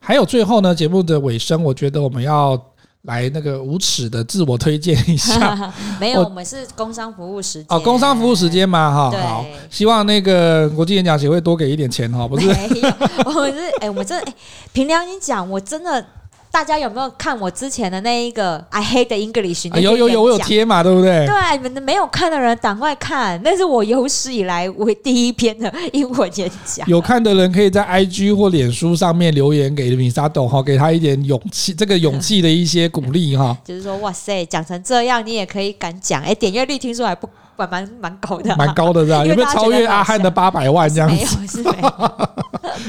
[0.00, 2.60] 还有最后呢，节目的尾声，我觉得我们要
[3.02, 5.72] 来那个无耻的自我推荐一下。
[6.00, 9.10] 没有，我们是工商服务时间哦，工商服务时间嘛哈。
[9.20, 12.46] 好，希望那个国际演讲协会多给一点钱哈，不是？
[12.48, 12.92] 没有，
[13.26, 14.34] 我们是哎，我们真的哎，
[14.72, 16.04] 凭良心讲，我真的。
[16.52, 19.68] 大家有没有看我之前的那一个 I hate the English？
[19.80, 21.24] 有有有，我有贴嘛，对不对？
[21.24, 26.86] 对，你们没有看的人赶快看，那是我有史以来为第一篇的英文演讲。
[26.88, 33.56] 有看的人可以在 IG 或脸书上面留言给米沙董哈，给他一点勇气，这个勇气的一些鼓励哈。
[33.64, 37.28] 就是说，哇塞，讲成这样你也可以敢讲，哎，点阅率听说还不
[37.66, 39.24] 蛮蛮蛮高的，蛮高的是吧？
[39.24, 41.14] 有没有超越阿汉的八百万这样子？
[41.14, 42.12] 没有，是没有。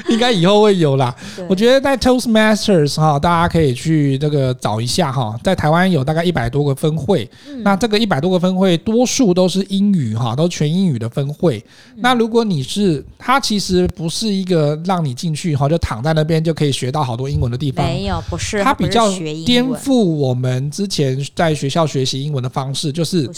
[0.07, 1.13] 应该以后会有啦。
[1.49, 7.29] 我觉得在 Toastmasters 哈，大家可以去这个找一下哈，在台湾有大概一百多个分会。
[7.63, 11.63] 那这个一百多个分会，多数都是英语哈，都全英语的分会。
[11.97, 17.85] 那如果你是，它其实不是一个让你进去哈，就躺在那边就可以学到好多英文的地方。
[17.85, 18.63] 没有，不是。
[18.63, 19.09] 它比较
[19.45, 23.29] 颠覆我们之前在学校学习英文的方式，就是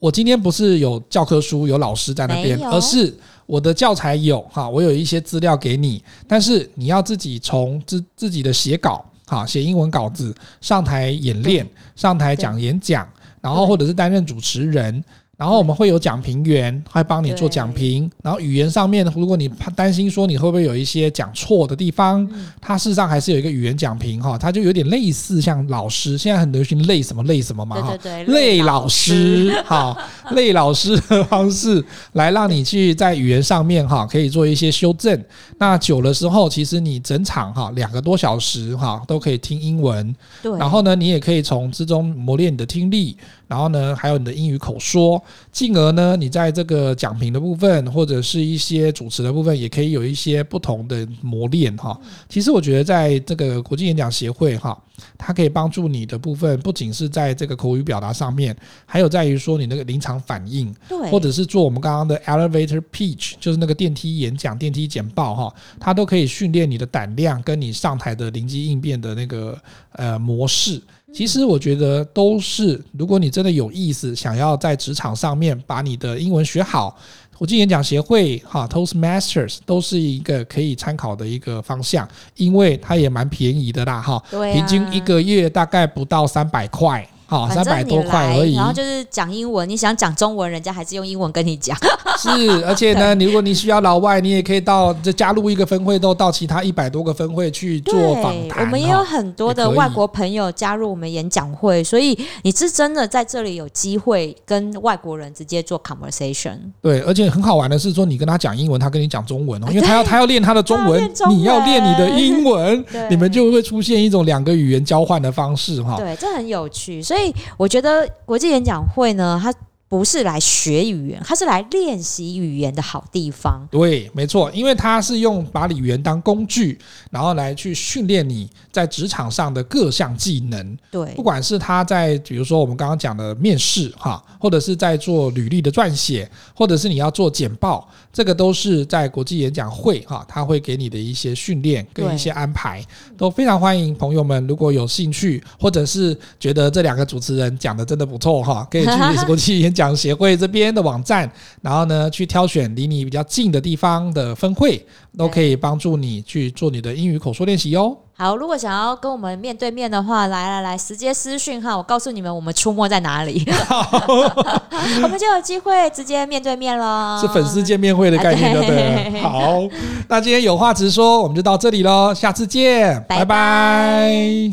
[0.00, 3.14] 我今天不是有教科书有老师在那边，而是。
[3.46, 13.04] 我的教材有哈，我有一些资料给你，但是你要自己从自自己的写稿哈，写英文稿子，上台演练，上台讲演讲，
[13.40, 15.02] 然后或者是担任主持人，
[15.40, 18.10] 然后我们会有讲评员，会帮你做讲评。
[18.22, 22.28] 然后语言上面，如果你怕担心说你会不会有一些讲错的地方，
[22.60, 29.96] 它事实上还是有一个语言讲评哈，它就有点类似像老师，现在很流行类什么类什么嘛哈，类老师 哈，
[30.32, 31.82] 类老师的方式
[32.12, 35.24] 来让你去在语言上面哈可以做一些修正。
[35.56, 43.16] 那久的时候，其实你整场哈两个多小时哈都可以听英文，对，然后呢，你也可以从之中磨练你的听力。
[43.50, 45.20] 然后呢，还有你的英语口说，
[45.50, 52.00] 进而呢，你在这个讲评的部分或者是一些主持的部分，也可以有一些不同的磨练哈。
[52.28, 54.80] 其实我觉得，在这个国际演讲协会哈，
[55.18, 69.58] 它可以帮助你的部分，不仅是在这个口语表达上面，还有在于说你那个临场反应，对，或者是做我们刚刚的 elevator pitch，就是那个电梯演讲、电梯简报哈，它都可以训练你的胆量跟你上台的灵机应变的那个
[69.94, 70.80] 呃模式。
[71.12, 76.96] 其实我觉得都是，如果你真的有意思，想要在职场上面把你的英文学好，
[77.36, 87.06] 国际演讲协会哈 Toastmasters 都是一个可以参考的一个方向，因为它也蛮便宜的啦哈，平均一个月大概不到三百块。
[87.30, 88.56] 好，三百多块而已。
[88.56, 91.78] 然后就是讲英文，你想讲中文，人家还是用英文跟你讲。
[92.18, 92.28] 是，
[92.66, 98.64] 而且呢，如果你需要老外，你也可以到这加入一个分会，都到其他一百多个分会去做访谈。
[98.64, 106.58] 我们也有很多的外国朋友加入我们演讲会，所以你是真的在这里有机会跟外国人直接做 conversation。
[106.82, 115.96] 对，而且很好玩的是说，你跟他讲英文，他跟你讲中文哦， 因为他要他要练他的中文，你要练你的英文， 你们就会出现一种两个语言交换的方式哈。
[115.96, 117.19] 对，这很有趣，所以。
[117.20, 119.52] 所以我觉得国际演讲会呢，它
[119.90, 123.66] 不是来学语言，它是来练习语言的好地方。
[123.72, 126.78] 对，没错，因为它是用把语言当工具，
[127.10, 130.78] 然后来去训练你在职场上的各项技能。
[130.92, 137.88] 对，不管是他在比如说我们刚刚讲的面试哈，或者是在做履历的撰写，或者是你要做简报。
[138.12, 142.84] 这个都是在国际演讲会哈，他会给你的一些训练跟一些安排，
[143.16, 148.90] 都非常欢迎朋友们，如果有兴趣，或者是觉得这两个主持人讲的真的不错哈，可以去
[149.26, 151.30] 国际演讲协会这边的网站，
[151.62, 154.84] 然后呢去挑选离你比较近的地方的分会，
[155.16, 157.96] 都可以帮助你去做你的英语口说练习哟。
[158.12, 163.42] 好，如果想要跟我们面对面的话，来来来，直接私讯哈，我告诉你们我们出没在哪里，
[165.02, 167.18] 我们就有机会直接面对面了。
[167.18, 169.20] 是粉丝见面会的概念，对不对？
[169.22, 169.62] 好，
[170.08, 173.24] 那今天有话直说，我们就到这里喽，下次见，拜拜。
[173.24, 174.52] 拜拜。